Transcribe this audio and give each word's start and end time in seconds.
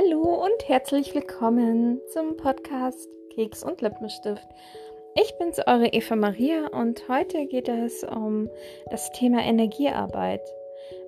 Hallo 0.00 0.22
und 0.22 0.66
herzlich 0.66 1.14
willkommen 1.14 2.00
zum 2.12 2.36
Podcast 2.38 3.06
Keks 3.34 3.62
und 3.62 3.82
Lippenstift. 3.82 4.48
Ich 5.14 5.36
bin's, 5.38 5.58
eure 5.66 5.88
Eva 5.88 6.16
Maria 6.16 6.68
und 6.68 7.06
heute 7.08 7.46
geht 7.46 7.68
es 7.68 8.02
um 8.04 8.48
das 8.90 9.10
Thema 9.12 9.42
Energiearbeit. 9.42 10.40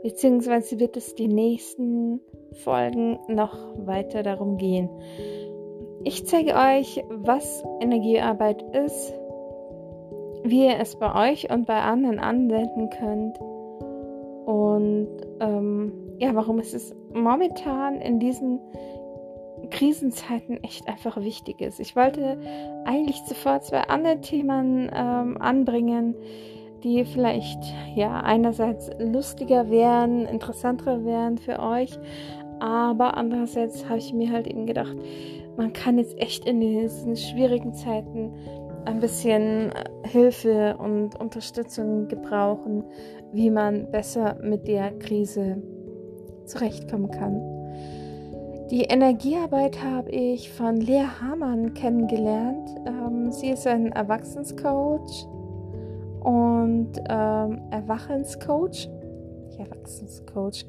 Beziehungsweise 0.02 0.78
wird 0.78 0.98
es 0.98 1.14
die 1.14 1.28
nächsten 1.28 2.20
Folgen 2.64 3.18
noch 3.28 3.56
weiter 3.86 4.22
darum 4.22 4.58
gehen. 4.58 4.90
Ich 6.04 6.26
zeige 6.26 6.54
euch, 6.54 7.02
was 7.08 7.64
Energiearbeit 7.80 8.62
ist, 8.74 9.14
wie 10.44 10.66
ihr 10.66 10.78
es 10.78 10.96
bei 10.98 11.30
euch 11.30 11.50
und 11.50 11.66
bei 11.66 11.80
anderen 11.80 12.18
anwenden 12.18 12.90
könnt 12.90 13.40
und 14.44 15.08
ähm, 15.40 16.01
ja, 16.22 16.36
warum 16.36 16.60
ist 16.60 16.72
es 16.72 16.94
momentan 17.12 18.00
in 18.00 18.20
diesen 18.20 18.60
Krisenzeiten 19.70 20.62
echt 20.62 20.86
einfach 20.86 21.16
wichtig 21.20 21.60
ist. 21.60 21.80
Ich 21.80 21.96
wollte 21.96 22.38
eigentlich 22.84 23.24
zuvor 23.24 23.60
zwei 23.60 23.80
andere 23.80 24.20
Themen 24.20 24.88
ähm, 24.94 25.36
anbringen, 25.40 26.14
die 26.84 27.04
vielleicht 27.04 27.58
ja 27.96 28.20
einerseits 28.20 28.88
lustiger 29.00 29.68
wären, 29.68 30.26
interessanter 30.26 31.04
wären 31.04 31.38
für 31.38 31.58
euch, 31.58 31.98
aber 32.60 33.16
andererseits 33.16 33.88
habe 33.88 33.98
ich 33.98 34.12
mir 34.12 34.30
halt 34.30 34.46
eben 34.46 34.66
gedacht, 34.66 34.96
man 35.56 35.72
kann 35.72 35.98
jetzt 35.98 36.16
echt 36.20 36.46
in 36.46 36.60
diesen 36.60 37.16
schwierigen 37.16 37.74
Zeiten 37.74 38.32
ein 38.84 39.00
bisschen 39.00 39.72
Hilfe 40.04 40.76
und 40.78 41.18
Unterstützung 41.20 42.06
gebrauchen, 42.06 42.84
wie 43.32 43.50
man 43.50 43.90
besser 43.90 44.36
mit 44.40 44.68
der 44.68 44.92
Krise 44.98 45.60
zurechtkommen 46.46 47.10
kann. 47.10 47.40
Die 48.70 48.84
Energiearbeit 48.84 49.82
habe 49.84 50.10
ich 50.10 50.50
von 50.50 50.76
Lea 50.76 51.04
Hamann 51.20 51.74
kennengelernt. 51.74 52.70
Ähm, 52.86 53.30
sie 53.30 53.50
ist 53.50 53.66
ein 53.66 53.92
Erwachsenscoach 53.92 55.26
und 56.20 56.92
ähm, 57.08 57.60
Erwachenscoach. 57.70 58.88
Erwachsenscoach. 59.58 60.64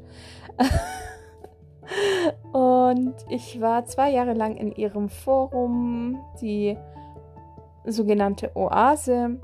und 2.52 3.16
ich 3.30 3.62
war 3.62 3.86
zwei 3.86 4.12
Jahre 4.12 4.34
lang 4.34 4.58
in 4.58 4.74
ihrem 4.74 5.08
Forum, 5.08 6.20
die 6.42 6.78
sogenannte 7.86 8.52
Oase, 8.56 9.40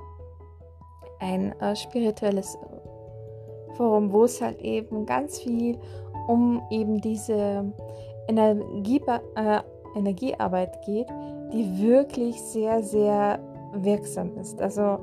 ein 1.19 1.53
äh, 1.61 1.75
spirituelles 1.77 2.57
Forum, 3.75 4.11
wo 4.11 4.25
es 4.25 4.41
halt 4.41 4.59
eben 4.59 5.05
ganz 5.05 5.39
viel 5.39 5.80
um 6.30 6.61
eben 6.69 7.02
diese 7.02 7.66
Energie, 8.27 9.02
äh, 9.35 9.59
Energiearbeit 9.95 10.80
geht, 10.85 11.08
die 11.52 11.81
wirklich 11.81 12.39
sehr, 12.39 12.83
sehr 12.83 13.39
wirksam 13.73 14.38
ist. 14.38 14.61
Also 14.61 15.00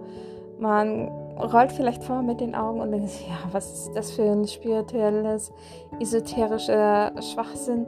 man 0.61 1.09
rollt 1.37 1.73
vielleicht 1.73 2.05
vor 2.05 2.23
mit 2.23 2.41
den 2.41 2.55
Augen 2.55 2.81
und 2.81 2.93
denkt, 2.93 3.11
ja, 3.29 3.37
was 3.51 3.73
ist 3.73 3.97
das 3.97 4.13
für 4.13 4.23
ein 4.23 4.47
spirituelles, 4.47 5.53
esoterischer 6.01 7.13
Schwachsinn. 7.21 7.87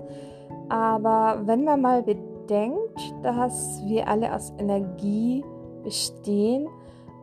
Aber 0.69 1.42
wenn 1.44 1.62
man 1.62 1.81
mal 1.81 2.03
bedenkt, 2.03 3.14
dass 3.22 3.81
wir 3.86 4.09
alle 4.09 4.34
aus 4.34 4.53
Energie 4.59 5.44
bestehen 5.84 6.66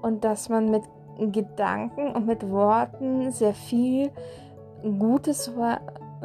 und 0.02 0.24
dass 0.24 0.48
man 0.48 0.72
mit 0.72 0.84
Gedanken 1.34 2.16
und 2.16 2.26
mit 2.26 2.50
Worten 2.50 3.32
sehr 3.32 3.54
viel 3.54 4.12
Gutes 5.00 5.56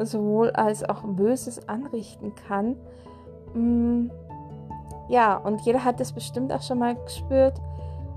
sowohl 0.05 0.51
als 0.51 0.87
auch 0.87 1.03
Böses 1.03 1.67
anrichten 1.67 2.33
kann. 2.47 2.75
Mm, 3.53 4.09
ja, 5.09 5.35
und 5.37 5.61
jeder 5.61 5.83
hat 5.83 5.99
das 5.99 6.13
bestimmt 6.13 6.53
auch 6.53 6.61
schon 6.61 6.79
mal 6.79 6.95
gespürt, 6.95 7.59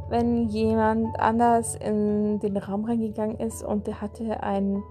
wenn 0.09 0.49
jemand 0.49 1.19
anders 1.19 1.75
in 1.77 2.39
den 2.41 2.57
Raum 2.57 2.85
reingegangen 2.85 3.39
ist 3.39 3.65
und 3.65 3.87
der 3.87 4.01
hatte 4.01 4.43
ein, 4.43 4.83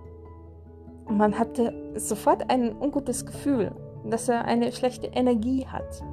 man 1.08 1.38
hatte 1.38 1.74
sofort 1.96 2.50
ein 2.50 2.76
ungutes 2.76 3.26
Gefühl, 3.26 3.72
dass 4.06 4.28
er 4.28 4.46
eine 4.46 4.72
schlechte 4.72 5.08
Energie 5.08 5.66
hat. 5.66 6.04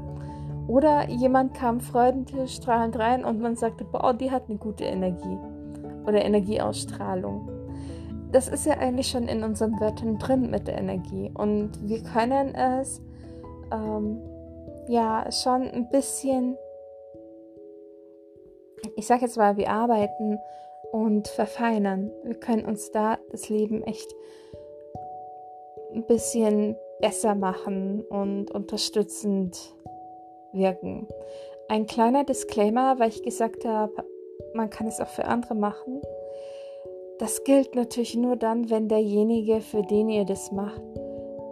Oder 0.69 1.09
jemand 1.09 1.55
kam 1.55 1.81
freudenstrahlend 1.81 2.97
rein 2.97 3.25
und 3.25 3.41
man 3.41 3.57
sagte, 3.57 3.85
boah, 3.85 4.15
die 4.15 4.31
hat 4.31 4.45
eine 4.49 4.59
gute 4.59 4.85
Energie 4.85 5.39
oder 6.07 6.25
Energieausstrahlung. 6.25 7.49
Das 8.33 8.49
ist 8.49 8.67
ja 8.67 8.75
eigentlich 8.75 9.09
schon 9.09 9.29
in 9.29 9.43
unseren 9.43 9.81
Wörtern 9.81 10.19
drin 10.19 10.51
mit 10.51 10.69
der 10.69 10.79
Energie. 10.79 11.31
Und 11.35 11.73
wir 11.89 12.03
können 12.03 12.55
es 12.55 13.01
ähm, 13.73 14.21
ja 14.89 15.31
schon 15.33 15.69
ein 15.69 15.89
bisschen, 15.91 16.57
ich 18.97 19.07
sage 19.07 19.23
jetzt 19.23 19.37
mal, 19.37 19.57
wir 19.57 19.71
arbeiten 19.71 20.39
und 20.93 21.29
verfeinern. 21.29 22.11
Wir 22.25 22.35
können 22.35 22.65
uns 22.65 22.91
da 22.91 23.19
das 23.31 23.49
Leben 23.49 23.83
echt 23.83 24.15
ein 25.93 26.07
bisschen 26.07 26.77
besser 27.01 27.35
machen 27.35 28.03
und 28.03 28.51
unterstützend 28.51 29.75
wirken. 30.53 31.09
Ein 31.69 31.87
kleiner 31.87 32.25
Disclaimer, 32.25 32.99
weil 32.99 33.09
ich 33.09 33.23
gesagt 33.23 33.65
habe, 33.65 34.05
man 34.55 34.71
kann 34.71 34.87
es 34.87 35.01
auch 35.01 35.09
für 35.09 35.25
andere 35.25 35.55
machen. 35.55 36.01
Das 37.21 37.45
gilt 37.45 37.75
natürlich 37.75 38.17
nur 38.17 38.37
dann, 38.37 38.71
wenn 38.71 38.89
derjenige, 38.89 39.61
für 39.61 39.83
den 39.83 40.09
ihr 40.09 40.25
das 40.25 40.53
macht, 40.53 40.81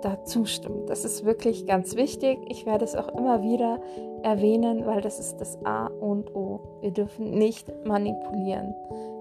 da 0.01 0.25
zustimmt. 0.25 0.89
Das 0.89 1.05
ist 1.05 1.27
wirklich 1.27 1.67
ganz 1.67 1.95
wichtig. 1.95 2.39
Ich 2.49 2.65
werde 2.65 2.87
es 2.87 2.97
auch 2.97 3.09
immer 3.19 3.43
wieder 3.43 3.79
erwähnen, 4.23 4.87
weil 4.87 5.03
das 5.03 5.21
ist 5.21 5.37
das 5.37 5.59
A 5.67 5.89
und 5.89 6.35
O. 6.35 6.61
Wir 6.81 6.91
dürfen 6.91 7.33
nicht 7.33 7.71
manipulieren. 7.85 8.75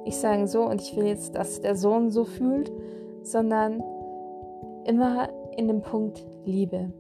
Ich 0.06 0.16
sage 0.16 0.48
so 0.48 0.62
und 0.62 0.82
ich 0.82 0.96
will 0.96 1.08
jetzt, 1.08 1.36
dass 1.36 1.60
der 1.60 1.76
Sohn 1.76 2.12
so 2.12 2.24
fühlt, 2.24 2.72
sondern 3.24 3.84
immer 4.86 5.28
in 5.58 5.68
dem 5.68 5.82
Punkt 5.82 6.26
Liebe. 6.46 6.94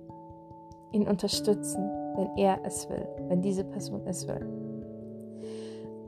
Ihn 0.91 1.07
unterstützen, 1.07 1.89
wenn 2.17 2.35
er 2.35 2.59
es 2.65 2.89
will, 2.89 3.07
wenn 3.29 3.41
diese 3.41 3.63
Person 3.63 4.01
es 4.07 4.27
will. 4.27 4.66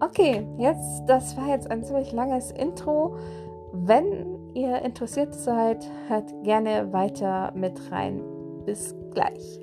Okay, 0.01 0.47
jetzt, 0.57 1.03
das 1.07 1.35
war 1.35 1.49
jetzt 1.49 1.69
ein 1.69 1.83
ziemlich 1.83 2.13
langes 2.13 2.51
Intro. 2.51 3.17
Wenn 3.73 4.55
ihr 4.55 4.81
interessiert 4.81 5.35
seid, 5.35 5.85
hört 6.07 6.31
gerne 6.43 6.93
weiter 6.93 7.51
mit 7.53 7.91
rein. 7.91 8.21
Bis 8.65 8.95
gleich. 9.11 9.59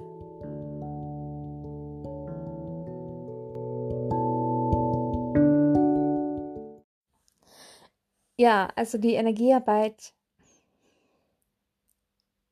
Ja, 8.39 8.69
also 8.77 8.99
die 8.99 9.15
Energiearbeit 9.15 10.13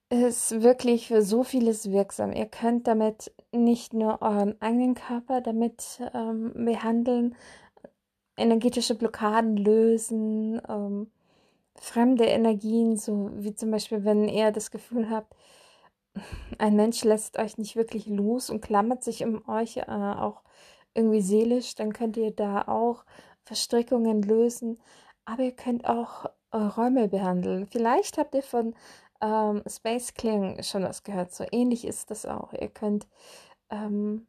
ist 0.09 0.62
wirklich 0.62 1.09
für 1.09 1.23
so 1.23 1.43
vieles 1.43 1.91
wirksam. 1.91 2.33
Ihr 2.33 2.47
könnt 2.47 2.87
damit 2.87 3.33
nicht 3.53 3.93
nur 3.93 4.23
euren 4.23 4.61
eigenen 4.62 4.94
Körper 4.94 5.41
damit 5.41 6.00
ähm, 6.15 6.53
behandeln, 6.55 7.34
energetische 8.37 8.95
Blockaden 8.95 9.56
lösen, 9.56 10.61
ähm, 10.69 11.11
fremde 11.77 12.25
Energien, 12.25 12.97
so 12.97 13.31
wie 13.34 13.55
zum 13.55 13.71
Beispiel, 13.71 14.05
wenn 14.05 14.28
ihr 14.28 14.53
das 14.53 14.71
Gefühl 14.71 15.11
habt, 15.11 15.34
ein 16.59 16.77
Mensch 16.77 17.03
lässt 17.05 17.39
euch 17.39 17.59
nicht 17.59 17.77
wirklich 17.77 18.06
los 18.06 18.50
und 18.50 18.61
klammert 18.61 19.03
sich 19.03 19.25
um 19.25 19.47
euch 19.49 19.78
äh, 19.78 19.83
auch 19.87 20.43
irgendwie 20.94 21.21
seelisch, 21.21 21.75
dann 21.75 21.93
könnt 21.93 22.17
ihr 22.17 22.31
da 22.31 22.62
auch 22.69 23.05
Verstrickungen 23.43 24.23
lösen. 24.23 24.78
Aber 25.25 25.43
ihr 25.43 25.56
könnt 25.56 25.87
auch 25.87 26.27
äh, 26.53 26.56
Räume 26.59 27.09
behandeln. 27.09 27.67
Vielleicht 27.67 28.19
habt 28.19 28.35
ihr 28.35 28.43
von 28.43 28.75
ähm, 29.20 29.62
Space 29.67 30.14
Clearing 30.14 30.62
schon 30.62 30.85
was 30.85 31.03
gehört. 31.03 31.32
So 31.35 31.44
ähnlich 31.50 31.85
ist 31.85 32.11
das 32.11 32.26
auch. 32.26 32.53
Ihr 32.53 32.69
könnt 32.69 33.09
ähm, 33.70 34.26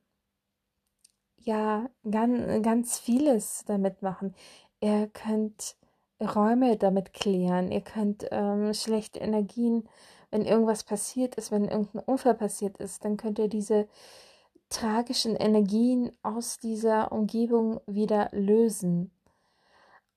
ja 1.46 1.90
ganz, 2.10 2.64
ganz 2.64 3.00
vieles 3.00 3.64
damit 3.66 4.02
machen. 4.02 4.36
Ihr 4.82 5.08
könnt 5.08 5.76
Räume 6.20 6.78
damit 6.78 7.14
klären. 7.14 7.72
Ihr 7.72 7.82
könnt 7.82 8.26
ähm, 8.32 8.74
schlechte 8.74 9.20
Energien, 9.20 9.88
wenn 10.32 10.46
irgendwas 10.46 10.84
passiert 10.84 11.36
ist, 11.36 11.52
wenn 11.52 11.66
irgendein 11.66 12.04
Unfall 12.04 12.36
passiert 12.36 12.78
ist, 12.78 13.06
dann 13.06 13.16
könnt 13.16 13.40
ihr 13.40 13.48
diese 13.48 13.88
tragischen 14.70 15.36
Energien 15.36 16.12
aus 16.24 16.58
dieser 16.58 17.12
Umgebung 17.12 17.80
wieder 17.86 18.30
lösen. 18.32 19.12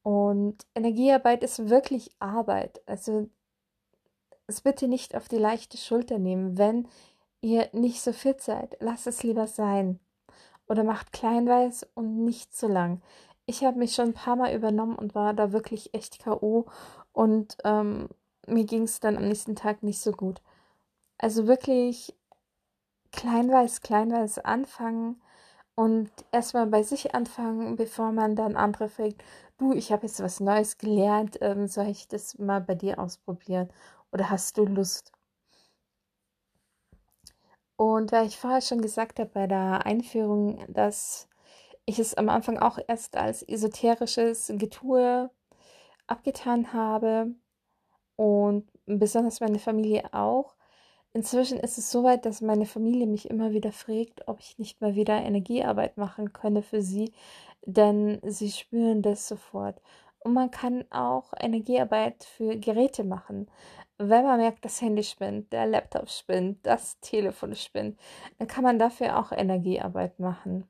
Und 0.03 0.67
Energiearbeit 0.75 1.45
ist 1.45 1.69
wirklich 1.69 2.11
Arbeit. 2.19 2.81
Also 2.87 3.29
es 4.47 4.63
bitte 4.63 4.89
nicht 4.89 5.15
auf 5.15 5.29
die 5.29 5.37
leichte 5.37 5.77
Schulter 5.77 6.19
nehmen. 6.19 6.57
Wenn 6.57 6.89
ihr 7.43 7.69
nicht 7.73 8.01
so 8.01 8.13
fit 8.13 8.41
seid, 8.41 8.77
lasst 8.81 9.07
es 9.07 9.23
lieber 9.23 9.47
sein 9.47 10.01
oder 10.69 10.85
macht 10.85 11.13
kleinweiß 11.13 11.87
und 11.95 12.25
nicht 12.25 12.55
zu 12.55 12.69
lang. 12.69 13.01
Ich 13.47 13.65
habe 13.65 13.79
mich 13.79 13.95
schon 13.95 14.09
ein 14.09 14.15
paar 14.15 14.37
Mal 14.37 14.55
übernommen 14.55 14.97
und 14.97 15.15
war 15.15 15.35
da 15.35 15.53
wirklich 15.53 15.95
echt 15.95 16.23
KO 16.23 16.67
und 17.13 17.57
ähm, 17.65 18.09
mir 18.47 18.65
ging 18.65 18.83
es 18.85 19.01
dann 19.01 19.17
am 19.17 19.29
nächsten 19.29 19.57
Tag 19.57 19.83
nicht 19.83 20.01
so 20.01 20.13
gut. 20.13 20.41
Also 21.19 21.47
wirklich 21.47 22.15
kleinweise, 23.13 23.81
kleinweise 23.81 24.45
anfangen 24.45 25.21
und 25.75 26.11
erstmal 26.33 26.67
bei 26.67 26.83
sich 26.83 27.15
anfangen, 27.15 27.77
bevor 27.77 28.13
man 28.13 28.37
dann 28.37 28.57
andere 28.57 28.89
fragt, 28.89 29.23
du, 29.59 29.73
ich 29.73 29.93
habe 29.93 30.07
jetzt 30.07 30.23
was 30.23 30.41
Neues 30.41 30.79
gelernt, 30.79 31.39
ähm, 31.41 31.69
soll 31.69 31.89
ich 31.89 32.09
das 32.09 32.39
mal 32.39 32.61
bei 32.61 32.75
dir 32.75 32.99
ausprobieren 32.99 33.69
oder 34.13 34.31
hast 34.31 34.59
du 34.59 34.65
Lust? 34.67 35.13
Und 37.79 38.11
weil 38.11 38.27
ich 38.27 38.37
vorher 38.37 38.61
schon 38.61 38.81
gesagt 38.81 39.21
habe 39.21 39.31
bei 39.33 39.47
der 39.47 39.87
Einführung, 39.87 40.65
dass 40.67 41.29
ich 41.87 42.01
es 42.01 42.15
am 42.15 42.29
Anfang 42.29 42.59
auch 42.59 42.77
erst 42.89 43.17
als 43.17 43.45
esoterisches 43.45 44.53
Getue 44.57 45.31
abgetan 46.09 46.73
habe 46.73 47.37
und 48.17 48.69
besonders 48.87 49.39
meine 49.41 49.61
Familie 49.61 50.13
auch. 50.13 50.57
Inzwischen 51.13 51.59
ist 51.61 51.79
es 51.79 51.93
so 51.93 52.03
weit, 52.03 52.27
dass 52.27 52.41
meine 52.41 52.67
Familie 52.67 53.07
mich 53.07 53.31
immer 53.31 53.53
wieder 53.53 53.71
fragt, 53.71 54.27
ob 54.27 54.41
ich 54.41 54.59
nicht 54.59 54.81
mal 54.81 54.97
wieder 54.97 55.15
Energiearbeit 55.17 55.97
machen 55.99 56.33
könne 56.33 56.63
für 56.65 56.83
sie, 56.83 57.13
denn 57.65 58.19
sie 58.25 58.51
spüren 58.51 59.03
das 59.03 59.29
sofort. 59.29 59.81
Und 60.19 60.35
man 60.35 60.51
kann 60.51 60.85
auch 60.91 61.33
Energiearbeit 61.39 62.25
für 62.25 62.57
Geräte 62.57 63.05
machen. 63.05 63.49
Wenn 63.99 64.25
man 64.25 64.39
merkt, 64.39 64.65
das 64.65 64.81
Handy 64.81 65.03
spinnt, 65.03 65.53
der 65.53 65.67
Laptop 65.67 66.09
spinnt, 66.09 66.65
das 66.65 67.01
Telefon 67.01 67.55
spinnt, 67.55 67.99
dann 68.39 68.47
kann 68.47 68.65
man 68.65 68.79
dafür 68.79 69.19
auch 69.19 69.33
Energiearbeit 69.33 70.21
machen. 70.21 70.69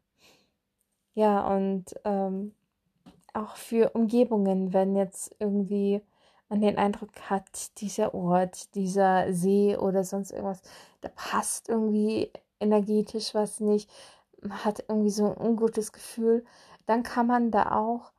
Ja, 1.15 1.47
und 1.55 1.95
ähm, 2.05 2.55
auch 3.35 3.57
für 3.57 3.91
Umgebungen, 3.91 4.73
wenn 4.73 4.97
jetzt 4.97 5.35
irgendwie 5.39 6.03
man 6.49 6.61
den 6.61 6.79
Eindruck 6.79 7.11
hat, 7.29 7.79
dieser 7.81 8.15
Ort, 8.15 8.75
dieser 8.75 9.33
See 9.33 9.77
oder 9.77 10.05
sonst 10.05 10.31
irgendwas, 10.31 10.63
da 11.01 11.11
passt 11.15 11.69
irgendwie 11.69 12.33
energetisch 12.61 13.35
was 13.35 13.61
nicht, 13.61 13.91
man 14.41 14.65
hat 14.65 14.85
irgendwie 14.89 15.11
so 15.11 15.27
ein 15.27 15.37
ungutes 15.37 15.93
Gefühl, 15.93 16.45
dann 16.87 17.03
kann 17.03 17.27
man 17.27 17.51
da 17.51 17.73
auch 17.73 18.13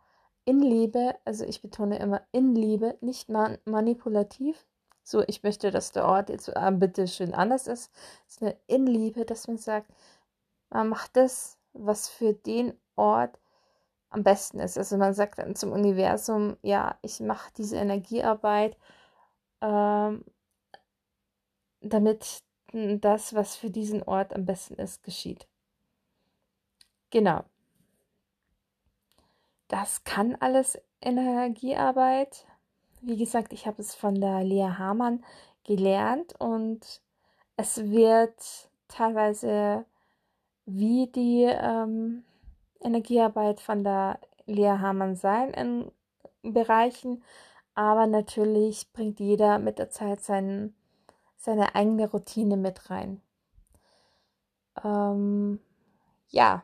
in 0.46 0.60
Liebe, 0.60 1.16
also 1.26 1.46
ich 1.46 1.62
betone 1.62 2.00
immer 2.00 2.22
in 2.32 2.56
Liebe, 2.56 2.98
nicht 3.02 3.30
man 3.30 3.58
manipulativ, 3.66 4.66
so 5.10 5.24
ich 5.28 5.44
möchte, 5.44 5.72
dass 5.72 5.92
der 5.92 6.06
Ort 6.06 6.30
jetzt 6.30 6.50
äh, 6.50 6.72
bitte 6.72 7.08
schön 7.08 7.34
anders 7.34 7.68
ist, 7.68 7.92
sondern 8.28 8.58
in 8.68 8.86
Liebe, 8.86 9.26
dass 9.26 9.48
man 9.48 9.58
sagt, 9.58 9.92
man 10.70 10.90
macht 10.90 11.16
das, 11.18 11.58
was 11.74 12.10
für 12.10 12.34
den 12.34 12.74
Ort 12.96 13.40
am 14.12 14.24
besten 14.24 14.60
ist. 14.60 14.78
Also 14.78 14.98
man 14.98 15.14
sagt 15.14 15.40
dann 15.40 15.56
zum 15.56 15.72
Universum, 15.72 16.58
ja, 16.62 16.98
ich 17.02 17.20
mache 17.22 17.52
diese 17.58 17.78
Energiearbeit, 17.78 18.78
ähm, 19.62 20.24
damit 21.82 22.44
das, 22.72 23.34
was 23.34 23.56
für 23.56 23.72
diesen 23.72 24.04
Ort 24.04 24.36
am 24.36 24.46
besten 24.46 24.76
ist, 24.76 25.04
geschieht. 25.04 25.48
Genau. 27.10 27.44
Das 29.68 30.04
kann 30.04 30.36
alles 30.36 30.80
Energiearbeit. 31.02 32.46
Wie 33.02 33.16
gesagt, 33.16 33.54
ich 33.54 33.66
habe 33.66 33.82
es 33.82 33.96
von 33.96 34.20
der 34.20 34.44
Lea 34.44 34.72
Hamann 34.78 35.24
gelernt 35.64 36.34
und 36.38 37.02
es 37.56 37.78
wird 37.90 38.70
teilweise 38.90 39.86
wie 40.66 41.08
die 41.08 41.44
ähm, 41.44 42.24
Energiearbeit 42.82 43.62
von 43.62 43.84
der 43.86 44.20
Lea 44.48 44.78
Hamann 44.80 45.16
sein 45.16 45.52
in 45.52 45.92
Bereichen, 46.42 47.24
aber 47.74 48.06
natürlich 48.06 48.92
bringt 48.92 49.20
jeder 49.22 49.60
mit 49.60 49.80
der 49.80 49.90
Zeit 49.90 50.22
seinen, 50.22 50.76
seine 51.38 51.76
eigene 51.76 52.10
Routine 52.10 52.58
mit 52.58 52.90
rein. 52.90 53.22
Ähm, 54.84 55.62
ja, 56.30 56.64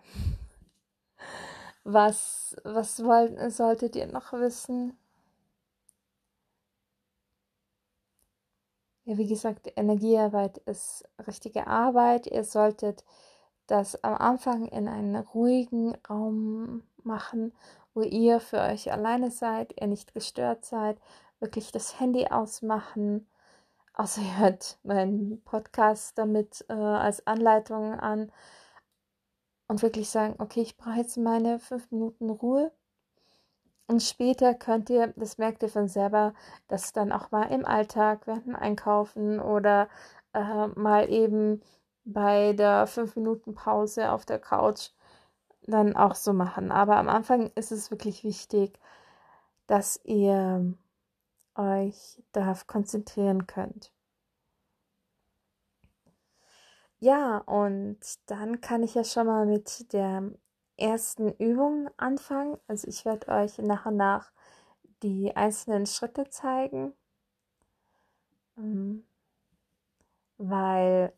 was, 1.86 2.58
was 2.66 3.04
wollt, 3.06 3.54
solltet 3.54 3.96
ihr 3.96 4.08
noch 4.08 4.34
wissen? 4.34 4.98
Ja, 9.06 9.18
wie 9.18 9.28
gesagt, 9.28 9.72
Energiearbeit 9.76 10.58
ist 10.60 11.04
richtige 11.28 11.68
Arbeit. 11.68 12.26
Ihr 12.28 12.44
solltet 12.44 13.04
das 13.68 14.04
am 14.04 14.16
Anfang 14.16 14.68
in 14.68 14.88
einen 14.88 15.16
ruhigen 15.16 15.96
Raum 16.10 16.84
machen, 17.04 17.54
wo 17.94 18.02
ihr 18.02 18.40
für 18.40 18.60
euch 18.62 18.92
alleine 18.92 19.32
seid, 19.32 19.80
ihr 19.80 19.88
nicht 19.88 20.14
gestört 20.14 20.66
seid, 20.66 21.00
wirklich 21.40 21.72
das 21.72 22.00
Handy 22.00 22.28
ausmachen. 22.28 23.28
Außer 23.94 24.22
ihr 24.22 24.38
hört 24.40 24.80
meinen 24.84 25.42
Podcast 25.44 26.18
damit 26.18 26.66
äh, 26.70 26.74
als 26.74 27.26
Anleitung 27.28 27.94
an 27.94 28.32
und 29.68 29.82
wirklich 29.84 30.10
sagen, 30.10 30.36
okay, 30.40 30.62
ich 30.62 30.78
brauche 30.78 30.98
jetzt 30.98 31.18
meine 31.18 31.60
fünf 31.60 31.92
Minuten 31.92 32.30
Ruhe. 32.32 32.72
Und 33.88 34.02
später 34.02 34.54
könnt 34.56 34.90
ihr, 34.90 35.14
das 35.16 35.38
merkt 35.38 35.62
ihr 35.64 35.70
von 35.70 35.88
selber, 35.88 36.34
das 36.68 36.94
dann 36.94 37.12
auch 37.12 37.32
mal 37.32 37.44
im 37.52 37.66
Alltag 37.66 38.26
während 38.26 38.48
dem 38.48 38.56
Einkaufen 38.56 39.40
oder 39.40 39.90
äh, 40.34 40.68
mal 40.68 41.10
eben 41.10 41.62
bei 42.04 42.54
der 42.54 42.88
5 42.88 43.16
Minuten 43.16 43.56
Pause 43.56 44.12
auf 44.12 44.26
der 44.26 44.40
Couch 44.40 44.90
dann 45.68 45.96
auch 45.96 46.16
so 46.16 46.34
machen. 46.34 46.72
Aber 46.72 46.98
am 46.98 47.10
Anfang 47.10 47.52
ist 47.56 47.72
es 47.72 47.92
wirklich 47.92 48.24
wichtig, 48.24 48.80
dass 49.68 50.00
ihr 50.04 50.74
euch 51.56 52.22
darauf 52.32 52.68
konzentrieren 52.68 53.48
könnt. 53.48 53.92
Ja, 57.00 57.38
und 57.40 58.00
dann 58.28 58.62
kann 58.62 58.84
ich 58.84 58.96
ja 58.96 59.04
schon 59.04 59.28
mal 59.28 59.46
mit 59.46 59.92
der 59.94 60.32
ersten 60.78 61.32
Übung 61.34 61.90
anfangen. 61.98 62.58
Also 62.68 62.88
ich 62.88 63.06
werde 63.06 63.28
euch 63.30 63.58
nach 63.60 63.86
und 63.86 63.98
nach 63.98 64.32
die 65.04 65.36
einzelnen 65.36 65.86
Schritte 65.86 66.30
zeigen, 66.30 66.94
ähm, 68.58 69.06
weil 70.38 71.14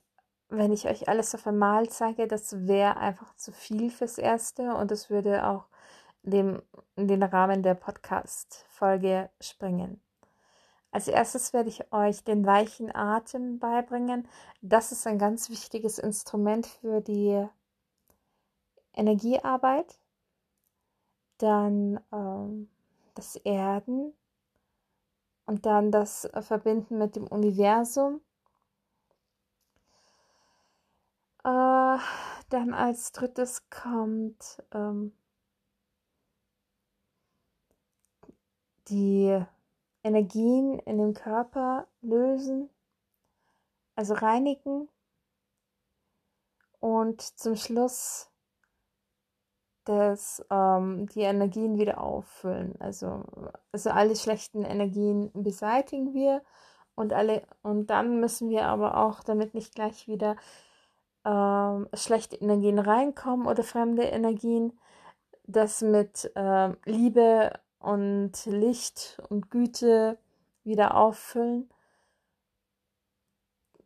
wenn 0.49 0.71
ich 0.71 0.87
euch 0.87 1.09
alles 1.09 1.35
auf 1.35 1.45
einmal 1.47 1.89
zeige, 1.89 2.27
das 2.27 2.67
wäre 2.67 2.97
einfach 2.97 3.35
zu 3.35 3.51
viel 3.51 3.89
fürs 3.89 4.17
Erste 4.17 4.75
und 4.75 4.91
es 4.91 5.09
würde 5.09 5.45
auch 5.45 5.67
dem, 6.23 6.61
den 6.95 7.23
Rahmen 7.23 7.63
der 7.63 7.75
Podcast-Folge 7.75 9.29
springen. 9.41 10.01
Als 10.91 11.07
erstes 11.07 11.53
werde 11.53 11.69
ich 11.69 11.91
euch 11.91 12.23
den 12.23 12.45
weichen 12.45 12.93
Atem 12.95 13.59
beibringen. 13.59 14.27
Das 14.61 14.91
ist 14.91 15.05
ein 15.05 15.19
ganz 15.19 15.49
wichtiges 15.49 15.99
Instrument 15.99 16.65
für 16.65 17.01
die 17.01 17.45
Energiearbeit. 18.97 19.97
Dann 21.37 21.99
ähm, 22.11 22.69
das 23.13 23.35
Erden 23.37 24.13
und 25.45 25.65
dann 25.65 25.91
das 25.91 26.29
Verbinden 26.41 26.97
mit 26.97 27.15
dem 27.15 27.27
Universum 27.27 28.21
Äh, 31.47 31.97
dann 32.49 32.73
als 32.73 33.13
drittes 33.13 33.69
kommt 33.69 34.61
ähm, 34.73 35.13
die 38.89 39.41
Energien 40.03 40.79
in 40.79 40.97
dem 40.97 41.13
Körper 41.13 41.87
lösen, 42.01 42.69
also 43.95 44.13
reinigen 44.13 44.89
und 46.81 47.21
zum 47.21 47.55
Schluss 47.55 48.29
das, 49.87 50.45
ähm, 50.51 51.07
die 51.09 51.21
Energien 51.21 51.77
wieder 51.77 52.01
auffüllen. 52.01 52.75
Also, 52.79 53.23
also 53.71 53.89
alle 53.91 54.15
schlechten 54.15 54.63
Energien 54.63 55.31
beseitigen 55.33 56.13
wir 56.13 56.41
und 56.95 57.13
alle 57.13 57.43
und 57.63 57.87
dann 57.87 58.19
müssen 58.19 58.49
wir 58.49 58.65
aber 58.65 58.97
auch 58.97 59.23
damit 59.23 59.53
nicht 59.53 59.75
gleich 59.75 60.07
wieder 60.07 60.35
ähm, 61.25 61.87
schlechte 61.93 62.37
Energien 62.37 62.79
reinkommen 62.79 63.47
oder 63.47 63.63
fremde 63.63 64.03
Energien, 64.03 64.73
das 65.45 65.81
mit 65.81 66.31
äh, 66.35 66.71
Liebe 66.85 67.53
und 67.79 68.33
Licht 68.45 69.21
und 69.29 69.51
Güte 69.51 70.17
wieder 70.63 70.95
auffüllen, 70.95 71.69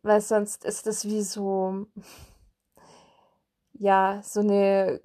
weil 0.02 0.20
sonst 0.20 0.64
ist 0.64 0.86
das 0.86 1.04
wie 1.04 1.22
so, 1.22 1.86
ja, 3.74 4.20
so 4.22 4.40
eine 4.40 5.00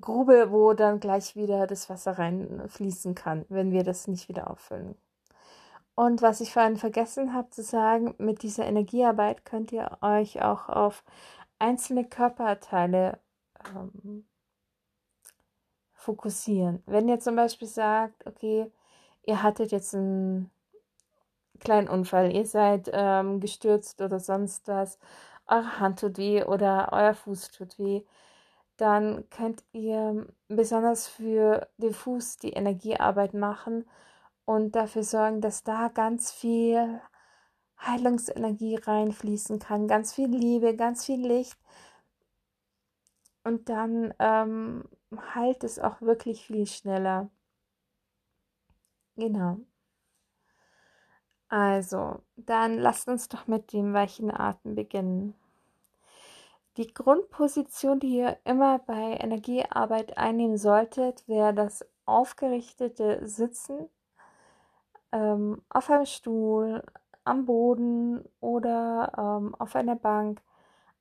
Grube, 0.00 0.50
wo 0.50 0.72
dann 0.72 1.00
gleich 1.00 1.36
wieder 1.36 1.66
das 1.66 1.90
Wasser 1.90 2.18
reinfließen 2.18 3.14
kann, 3.14 3.44
wenn 3.48 3.72
wir 3.72 3.82
das 3.82 4.06
nicht 4.06 4.28
wieder 4.28 4.50
auffüllen. 4.50 4.94
Und 5.94 6.22
was 6.22 6.40
ich 6.40 6.52
vorhin 6.52 6.76
vergessen 6.76 7.34
habe 7.34 7.50
zu 7.50 7.62
sagen, 7.62 8.14
mit 8.18 8.42
dieser 8.42 8.64
Energiearbeit 8.64 9.44
könnt 9.44 9.72
ihr 9.72 9.98
euch 10.00 10.40
auch 10.42 10.68
auf 10.68 11.04
einzelne 11.58 12.04
Körperteile 12.04 13.18
ähm, 13.66 14.24
fokussieren. 15.92 16.82
Wenn 16.86 17.08
ihr 17.08 17.20
zum 17.20 17.36
Beispiel 17.36 17.68
sagt, 17.68 18.26
okay, 18.26 18.70
ihr 19.26 19.42
hattet 19.42 19.72
jetzt 19.72 19.94
einen 19.94 20.50
kleinen 21.58 21.88
Unfall, 21.88 22.34
ihr 22.34 22.46
seid 22.46 22.90
ähm, 22.92 23.40
gestürzt 23.40 24.00
oder 24.00 24.18
sonst 24.18 24.68
was 24.68 24.98
eure 25.46 25.80
Hand 25.80 26.00
tut 26.00 26.16
weh 26.16 26.42
oder 26.44 26.88
euer 26.92 27.14
Fuß 27.14 27.50
tut 27.50 27.78
weh, 27.78 28.02
dann 28.80 29.28
könnt 29.30 29.62
ihr 29.72 30.26
besonders 30.48 31.06
für 31.06 31.68
den 31.76 31.92
Fuß 31.92 32.36
die 32.38 32.52
Energiearbeit 32.52 33.34
machen 33.34 33.84
und 34.44 34.74
dafür 34.76 35.02
sorgen, 35.04 35.40
dass 35.40 35.62
da 35.62 35.88
ganz 35.88 36.32
viel 36.32 37.00
Heilungsenergie 37.80 38.76
reinfließen 38.76 39.58
kann, 39.58 39.88
ganz 39.88 40.14
viel 40.14 40.28
Liebe, 40.28 40.76
ganz 40.76 41.04
viel 41.06 41.26
Licht. 41.26 41.58
Und 43.44 43.68
dann 43.68 44.14
ähm, 44.18 44.84
heilt 45.34 45.64
es 45.64 45.78
auch 45.78 46.00
wirklich 46.00 46.46
viel 46.46 46.66
schneller. 46.66 47.30
Genau. 49.16 49.58
Also, 51.48 52.22
dann 52.36 52.78
lasst 52.78 53.08
uns 53.08 53.28
doch 53.28 53.46
mit 53.46 53.72
dem 53.72 53.92
weichen 53.92 54.30
Atem 54.30 54.74
beginnen. 54.74 55.34
Die 56.76 56.92
Grundposition, 56.92 57.98
die 58.00 58.18
ihr 58.18 58.38
immer 58.44 58.78
bei 58.78 59.18
Energiearbeit 59.20 60.16
einnehmen 60.16 60.56
solltet, 60.56 61.26
wäre 61.28 61.52
das 61.52 61.84
aufgerichtete 62.06 63.26
Sitzen 63.26 63.88
ähm, 65.12 65.62
auf 65.68 65.90
einem 65.90 66.06
Stuhl, 66.06 66.82
am 67.24 67.44
Boden 67.44 68.24
oder 68.40 69.12
ähm, 69.16 69.54
auf 69.56 69.76
einer 69.76 69.96
Bank. 69.96 70.40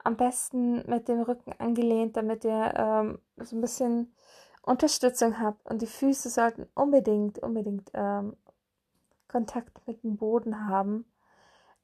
Am 0.04 0.16
besten 0.16 0.90
mit 0.90 1.08
dem 1.08 1.22
Rücken 1.22 1.54
angelehnt, 1.60 2.16
damit 2.18 2.46
ihr 2.46 2.74
ähm, 2.76 3.20
so 3.38 3.56
ein 3.56 3.62
bisschen 3.62 4.14
Unterstützung 4.62 5.40
habt. 5.40 5.66
Und 5.70 5.82
die 5.82 5.88
Füße 5.88 6.30
sollten 6.30 6.68
unbedingt, 6.74 7.40
unbedingt 7.40 7.92
ähm, 7.94 8.38
Kontakt 9.28 9.86
mit 9.88 10.04
dem 10.04 10.18
Boden 10.18 10.68
haben, 10.68 11.06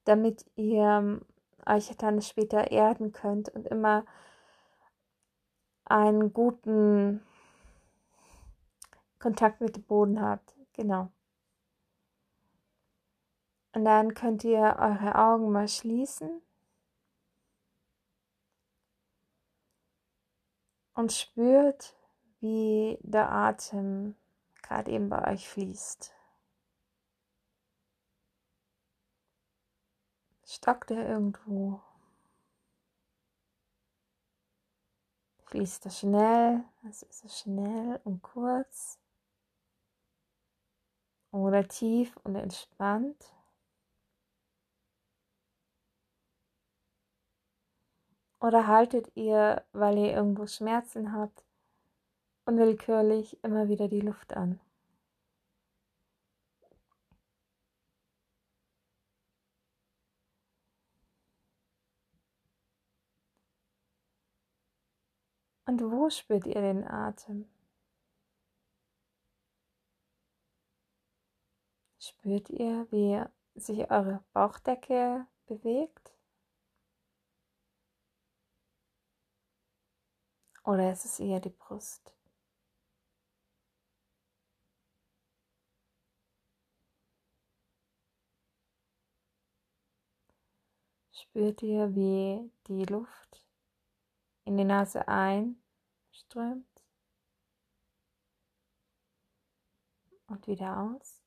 damit 0.05 0.45
ihr 0.55 0.83
ähm, 0.83 1.21
euch 1.65 1.95
dann 1.97 2.21
später 2.21 2.71
erden 2.71 3.11
könnt 3.11 3.49
und 3.49 3.67
immer 3.67 4.05
einen 5.85 6.33
guten 6.33 7.21
Kontakt 9.19 9.61
mit 9.61 9.75
dem 9.75 9.83
Boden 9.83 10.21
habt. 10.21 10.55
Genau. 10.73 11.11
Und 13.73 13.85
dann 13.85 14.13
könnt 14.13 14.43
ihr 14.43 14.77
eure 14.79 15.15
Augen 15.15 15.51
mal 15.51 15.67
schließen 15.67 16.41
und 20.93 21.11
spürt, 21.11 21.93
wie 22.39 22.97
der 23.01 23.31
Atem 23.31 24.15
gerade 24.61 24.91
eben 24.91 25.09
bei 25.09 25.33
euch 25.33 25.47
fließt. 25.49 26.14
Stockt 30.47 30.91
er 30.91 31.09
irgendwo? 31.09 31.81
Fließt 35.45 35.85
er 35.85 35.91
schnell? 35.91 36.63
Also 36.83 37.07
ist 37.07 37.25
es 37.25 37.39
schnell 37.39 37.99
und 38.03 38.21
kurz? 38.21 38.99
Oder 41.31 41.67
tief 41.67 42.15
und 42.23 42.35
entspannt? 42.35 43.33
Oder 48.39 48.67
haltet 48.67 49.11
ihr, 49.15 49.65
weil 49.73 49.97
ihr 49.97 50.13
irgendwo 50.13 50.45
Schmerzen 50.45 51.11
habt, 51.11 51.43
unwillkürlich 52.45 53.43
immer 53.43 53.67
wieder 53.67 53.87
die 53.87 54.01
Luft 54.01 54.35
an? 54.35 54.59
Und 65.75 65.91
wo 65.91 66.09
spürt 66.09 66.45
ihr 66.45 66.61
den 66.61 66.87
Atem? 66.87 67.49
Spürt 71.99 72.49
ihr, 72.49 72.87
wie 72.91 73.21
sich 73.59 73.91
eure 73.91 74.23
Bauchdecke 74.31 75.27
bewegt? 75.47 76.13
Oder 80.63 80.93
ist 80.93 81.03
es 81.03 81.19
eher 81.19 81.41
die 81.41 81.49
Brust? 81.49 82.13
Spürt 91.11 91.61
ihr, 91.63 91.93
wie 91.93 92.49
die 92.67 92.85
Luft 92.85 93.43
in 94.45 94.55
die 94.55 94.63
Nase 94.63 95.05
einströmt 96.15 96.65
und 100.27 100.47
wieder 100.47 100.77
aus? 100.79 101.21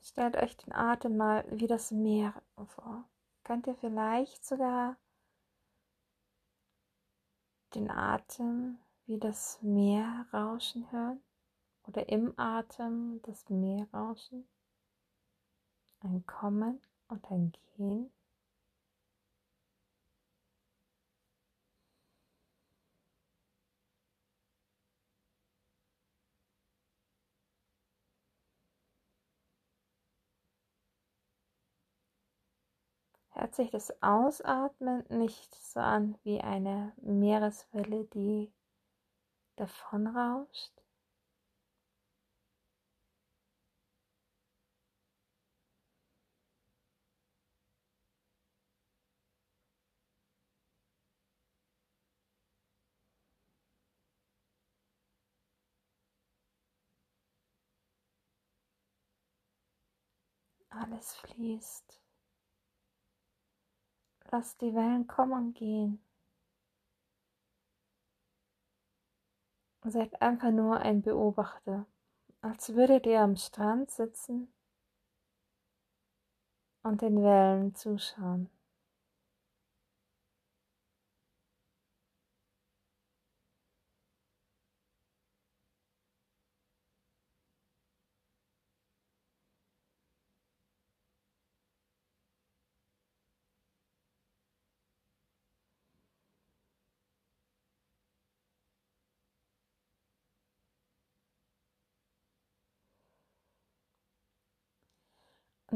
Stellt 0.00 0.36
euch 0.36 0.56
den 0.56 0.72
Atem 0.72 1.16
mal 1.18 1.44
wie 1.50 1.66
das 1.66 1.90
Meer 1.90 2.32
vor. 2.68 3.04
Könnt 3.44 3.66
ihr 3.66 3.74
vielleicht 3.74 4.46
sogar 4.46 4.96
den 7.74 7.90
Atem 7.90 8.78
wie 9.04 9.18
das 9.18 9.60
Meer 9.62 10.26
rauschen 10.32 10.90
hören? 10.90 11.25
Oder 11.86 12.08
im 12.08 12.34
Atem 12.36 13.20
das 13.22 13.48
Meer 13.48 13.86
rauschen? 13.92 14.46
Ein 16.00 16.24
Kommen 16.26 16.80
und 17.08 17.30
ein 17.30 17.52
Gehen? 17.76 18.10
hört 33.36 33.54
sich 33.54 33.70
das 33.70 33.92
Ausatmen 34.02 35.04
nicht 35.10 35.54
so 35.54 35.78
an 35.80 36.16
wie 36.24 36.40
eine 36.40 36.92
Meereswelle, 37.02 38.04
die 38.06 38.50
davonrauscht? 39.56 40.75
Alles 60.78 61.14
fließt. 61.14 62.02
Lass 64.30 64.58
die 64.58 64.74
Wellen 64.74 65.06
kommen 65.06 65.32
und 65.32 65.54
gehen. 65.54 66.02
Seid 69.84 70.20
einfach 70.20 70.50
nur 70.50 70.80
ein 70.80 71.00
Beobachter, 71.00 71.86
als 72.42 72.74
würdet 72.74 73.06
ihr 73.06 73.20
am 73.20 73.36
Strand 73.36 73.90
sitzen 73.90 74.52
und 76.82 77.00
den 77.00 77.22
Wellen 77.22 77.74
zuschauen. 77.74 78.50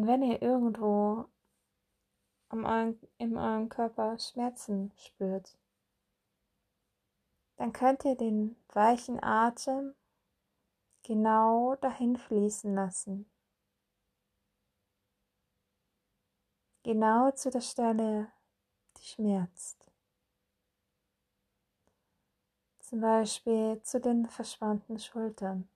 Und 0.00 0.07
wenn 0.07 0.23
ihr 0.23 0.40
irgendwo 0.40 1.26
euren, 2.49 2.99
in 3.19 3.37
eurem 3.37 3.69
Körper 3.69 4.19
Schmerzen 4.19 4.92
spürt, 4.97 5.59
dann 7.57 7.75
könnt 7.75 8.07
ihr 8.07 8.16
den 8.16 8.57
weichen 8.69 9.23
Atem 9.23 9.95
genau 11.02 11.75
dahin 11.75 12.16
fließen 12.16 12.75
lassen. 12.75 13.30
Genau 16.83 17.30
zu 17.33 17.50
der 17.50 17.61
Stelle, 17.61 18.33
die 18.97 19.04
schmerzt. 19.04 19.85
Zum 22.78 23.02
Beispiel 23.02 23.83
zu 23.83 24.00
den 24.00 24.25
verspannten 24.25 24.99
Schultern. 24.99 25.69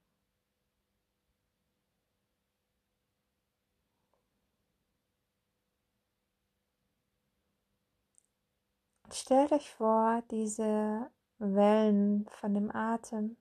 Stellt 9.14 9.52
euch 9.52 9.70
vor, 9.70 10.22
diese 10.32 11.08
Wellen 11.38 12.28
von 12.40 12.52
dem 12.52 12.74
Atem. 12.74 13.36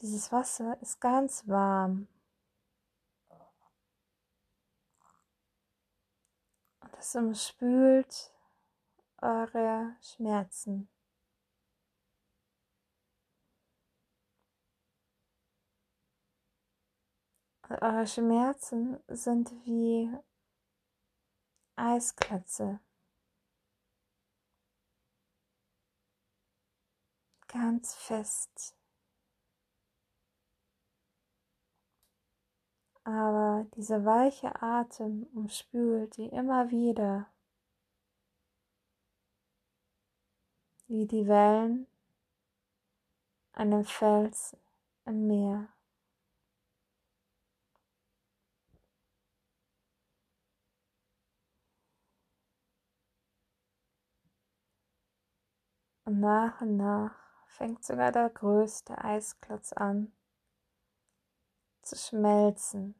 Dieses 0.00 0.30
Wasser 0.30 0.80
ist 0.80 1.00
ganz 1.00 1.48
warm. 1.48 2.06
Und 6.82 6.96
es 6.96 7.16
umspült 7.16 8.32
eure 9.20 9.96
Schmerzen. 10.00 10.88
eure 17.80 18.06
Schmerzen 18.06 19.00
sind 19.08 19.50
wie 19.64 20.08
Eisklötze. 21.74 22.78
Ganz 27.52 27.94
fest. 27.94 28.74
Aber 33.04 33.66
dieser 33.76 34.04
weiche 34.04 34.62
Atem 34.62 35.26
umspült 35.34 36.14
sie 36.14 36.26
immer 36.26 36.70
wieder, 36.70 37.26
wie 40.86 41.06
die 41.06 41.26
Wellen 41.26 41.86
einem 43.52 43.84
Fels 43.84 44.56
im 45.04 45.26
Meer. 45.26 45.68
Und 56.04 56.20
nach 56.20 56.60
und 56.60 56.76
nach 56.76 57.21
fängt 57.62 57.84
sogar 57.84 58.10
der 58.10 58.28
größte 58.28 58.98
Eisklotz 59.04 59.72
an 59.72 60.12
zu 61.82 61.94
schmelzen. 61.94 62.96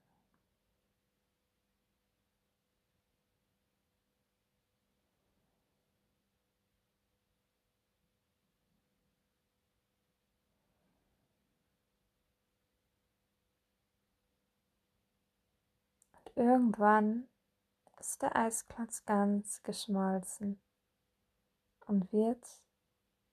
Und 16.12 16.36
irgendwann 16.36 17.28
ist 17.98 18.22
der 18.22 18.36
Eisklotz 18.36 19.04
ganz 19.04 19.60
geschmolzen 19.64 20.62
und 21.86 22.12
wird 22.12 22.46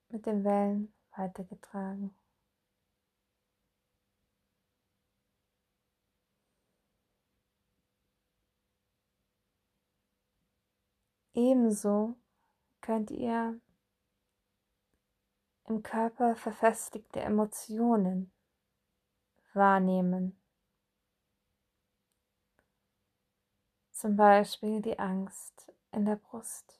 mit 0.07 0.25
den 0.25 0.43
Wellen 0.43 0.91
weitergetragen. 1.15 2.13
Ebenso 11.33 12.15
könnt 12.81 13.11
ihr 13.11 13.61
im 15.67 15.84
Körper 15.84 16.36
verfestigte 16.36 17.21
Emotionen 17.21 18.31
wahrnehmen. 19.53 20.36
Zum 23.91 24.15
Beispiel 24.15 24.81
die 24.81 24.97
Angst 24.97 25.71
in 25.91 26.05
der 26.05 26.15
Brust. 26.15 26.79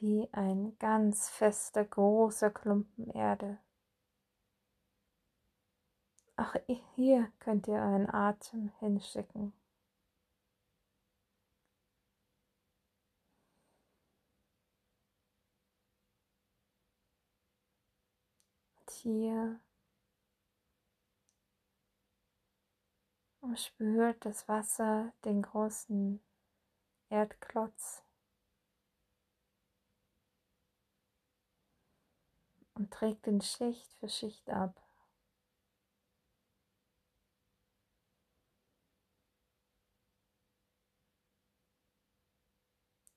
Wie 0.00 0.28
ein 0.32 0.76
ganz 0.78 1.28
fester, 1.28 1.84
großer 1.84 2.50
Klumpen 2.50 3.10
Erde. 3.10 3.58
Auch 6.36 6.54
hier 6.94 7.32
könnt 7.40 7.66
ihr 7.66 7.74
euren 7.74 8.08
Atem 8.08 8.70
hinschicken. 8.78 9.52
Und 18.80 18.90
hier 18.90 19.60
umspült 23.40 24.24
das 24.24 24.46
Wasser 24.46 25.12
den 25.24 25.42
großen 25.42 26.20
Erdklotz. 27.08 28.07
Und 32.78 32.92
trägt 32.92 33.26
ihn 33.26 33.40
Schicht 33.40 33.92
für 33.94 34.08
Schicht 34.08 34.48
ab. 34.48 34.80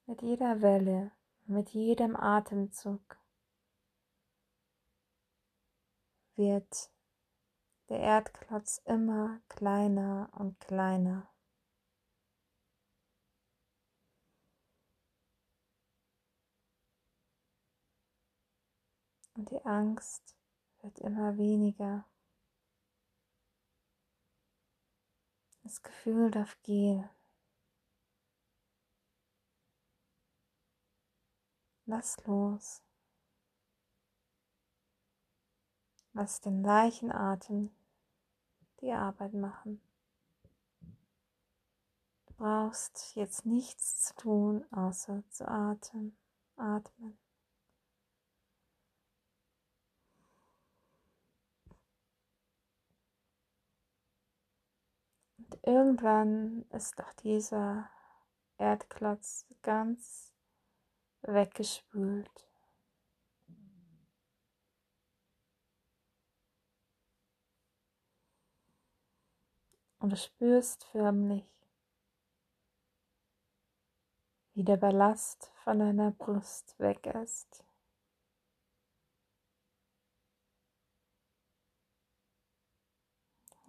Mit 0.07 0.21
jeder 0.23 0.61
Welle, 0.61 1.11
mit 1.45 1.69
jedem 1.69 2.15
Atemzug 2.17 3.17
wird 6.35 6.91
der 7.87 7.99
Erdklotz 7.99 8.81
immer 8.85 9.39
kleiner 9.47 10.29
und 10.33 10.59
kleiner. 10.59 11.30
Und 19.41 19.49
die 19.49 19.65
Angst 19.65 20.35
wird 20.81 20.99
immer 20.99 21.35
weniger. 21.35 22.05
Das 25.63 25.81
Gefühl 25.81 26.29
darf 26.29 26.61
gehen. 26.61 27.09
Lass 31.87 32.23
los. 32.27 32.83
Lass 36.13 36.39
den 36.41 36.63
weichen 36.63 37.11
Atem 37.11 37.71
die 38.81 38.91
Arbeit 38.91 39.33
machen. 39.33 39.81
Du 42.27 42.33
brauchst 42.35 43.15
jetzt 43.15 43.47
nichts 43.47 44.03
zu 44.03 44.15
tun, 44.17 44.71
außer 44.71 45.23
zu 45.29 45.47
atmen. 45.47 46.15
atmen. 46.57 47.20
Irgendwann 55.63 56.65
ist 56.71 57.01
auch 57.01 57.13
dieser 57.13 57.89
Erdklotz 58.57 59.45
ganz 59.61 60.33
weggespült. 61.21 62.47
Und 69.99 70.09
du 70.09 70.17
spürst 70.17 70.83
förmlich, 70.85 71.45
wie 74.53 74.63
der 74.63 74.77
Ballast 74.77 75.51
von 75.63 75.77
deiner 75.77 76.11
Brust 76.11 76.79
weg 76.79 77.05
ist. 77.05 77.63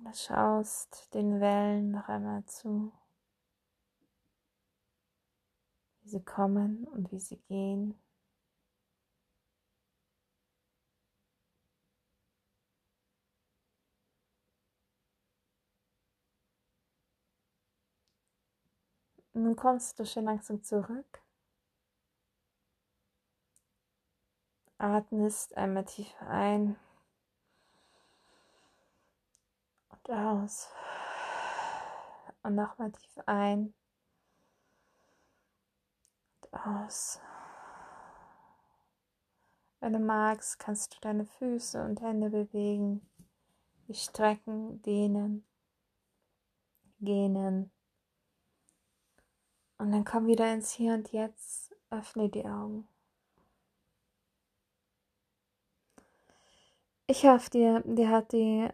Du 0.04 0.12
schaust 0.14 1.14
den 1.14 1.40
Wellen 1.40 1.92
noch 1.92 2.08
einmal 2.08 2.44
zu, 2.46 2.92
wie 6.02 6.08
sie 6.08 6.24
kommen 6.24 6.84
und 6.88 7.12
wie 7.12 7.20
sie 7.20 7.38
gehen. 7.48 7.94
nun 19.34 19.56
kommst 19.56 19.98
du 19.98 20.06
schon 20.06 20.24
langsam 20.24 20.62
zurück. 20.62 21.22
Atmest 24.78 25.56
einmal 25.56 25.84
tief 25.84 26.12
ein 26.20 26.76
und 30.08 30.14
aus. 30.14 30.68
Und 32.42 32.54
nochmal 32.54 32.92
tief 32.92 33.18
ein 33.26 33.74
aus. 36.52 37.20
Wenn 39.80 39.94
du 39.94 39.98
magst, 39.98 40.58
kannst 40.58 40.94
du 40.94 41.00
deine 41.00 41.26
Füße 41.26 41.82
und 41.82 42.00
Hände 42.00 42.30
bewegen, 42.30 43.00
die 43.88 43.94
strecken, 43.94 44.80
dehnen, 44.82 45.44
gähnen. 47.00 47.70
Und 49.78 49.90
dann 49.90 50.04
komm 50.04 50.26
wieder 50.26 50.52
ins 50.52 50.70
Hier 50.70 50.94
und 50.94 51.10
Jetzt, 51.12 51.74
öffne 51.90 52.28
die 52.28 52.44
Augen. 52.44 52.86
Ich 57.08 57.24
hoffe, 57.24 57.50
dir, 57.50 57.82
dir 57.84 58.08
hat 58.08 58.32
die, 58.32 58.68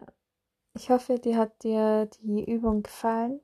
ich 0.79 0.89
hoffe, 0.89 1.19
dir 1.19 1.37
hat 1.37 1.61
dir 1.63 2.05
die 2.21 2.49
Übung 2.49 2.83
gefallen. 2.83 3.41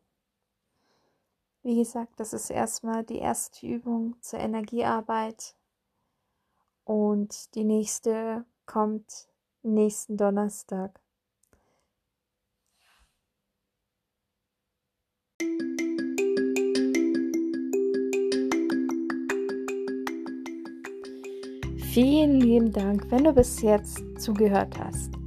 Wie 1.64 1.76
gesagt, 1.76 2.18
das 2.18 2.32
ist 2.32 2.50
erstmal 2.50 3.04
die 3.04 3.18
erste 3.18 3.68
Übung 3.68 4.16
zur 4.22 4.40
Energiearbeit. 4.40 5.54
Und 6.86 7.54
die 7.56 7.66
nächste 7.66 8.46
kommt 8.66 9.28
nächsten 9.64 10.16
Donnerstag. 10.16 11.02
Vielen 21.92 22.40
lieben 22.40 22.72
Dank, 22.72 23.12
wenn 23.12 23.26
du 23.26 23.34
bis 23.34 23.62
jetzt 23.62 24.02
zugehört 24.20 24.80
hast. 24.80 25.25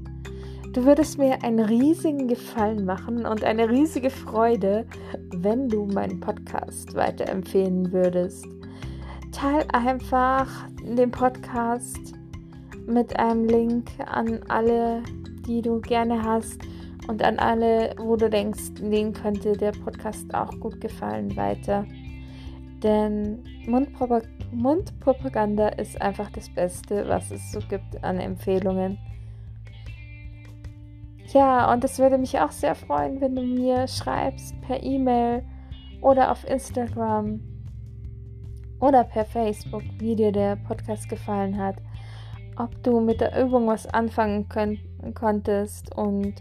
Du 0.79 0.85
würdest 0.85 1.19
mir 1.19 1.43
einen 1.43 1.59
riesigen 1.59 2.29
Gefallen 2.29 2.85
machen 2.85 3.27
und 3.27 3.43
eine 3.43 3.69
riesige 3.69 4.11
Freude, 4.11 4.87
wenn 5.35 5.69
du 5.69 5.87
meinen 5.87 6.21
Podcast 6.21 6.95
weiterempfehlen 6.95 7.91
würdest. 7.91 8.47
Teil 9.33 9.67
einfach 9.73 10.49
den 10.81 11.11
Podcast 11.11 12.15
mit 12.87 13.19
einem 13.19 13.47
Link 13.47 13.91
an 14.07 14.39
alle, 14.47 15.03
die 15.49 15.63
du 15.63 15.81
gerne 15.81 16.23
hast 16.23 16.61
und 17.09 17.25
an 17.25 17.41
alle, 17.41 17.97
wo 17.99 18.15
du 18.15 18.31
denkst, 18.31 18.75
denen 18.81 19.13
könnte 19.13 19.55
der 19.55 19.73
Podcast 19.73 20.33
auch 20.33 20.61
gut 20.61 20.81
gefallen, 20.81 21.37
weiter. 21.37 21.85
Denn 22.85 23.43
Mundpropaganda 23.67 24.29
Mundpropaganda 24.53 25.71
ist 25.71 26.01
einfach 26.01 26.31
das 26.31 26.49
Beste, 26.49 27.09
was 27.09 27.33
es 27.33 27.51
so 27.51 27.59
gibt 27.69 28.05
an 28.05 28.21
Empfehlungen. 28.21 28.97
Ja, 31.33 31.73
und 31.73 31.85
es 31.85 31.99
würde 31.99 32.19
mich 32.19 32.39
auch 32.39 32.51
sehr 32.51 32.75
freuen, 32.75 33.21
wenn 33.21 33.37
du 33.37 33.43
mir 33.43 33.87
schreibst 33.87 34.59
per 34.63 34.83
E-Mail 34.83 35.45
oder 36.01 36.33
auf 36.33 36.49
Instagram 36.49 37.41
oder 38.81 39.05
per 39.05 39.25
Facebook, 39.25 39.83
wie 39.99 40.17
dir 40.17 40.33
der 40.33 40.57
Podcast 40.57 41.09
gefallen 41.09 41.59
hat, 41.59 41.77
ob 42.57 42.83
du 42.83 43.01
mit 43.01 43.21
der 43.21 43.45
Übung 43.45 43.67
was 43.67 43.87
anfangen 43.87 44.49
könnt, 44.49 44.79
konntest 45.15 45.95
und 45.97 46.35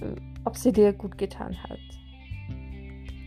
äh, 0.00 0.14
ob 0.44 0.56
sie 0.56 0.72
dir 0.72 0.92
gut 0.92 1.18
getan 1.18 1.56
hat. 1.64 1.78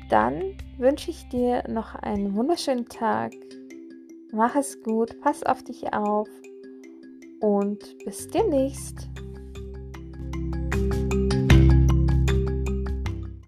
Dann 0.09 0.57
wünsche 0.77 1.11
ich 1.11 1.27
dir 1.29 1.63
noch 1.67 1.95
einen 1.95 2.35
wunderschönen 2.35 2.87
Tag 2.87 3.33
Mach 4.33 4.55
es 4.55 4.81
gut, 4.83 5.19
pass 5.21 5.43
auf 5.43 5.63
dich 5.63 5.93
auf 5.93 6.27
und 7.39 7.97
bis 8.03 8.27
demnächst. 8.27 9.09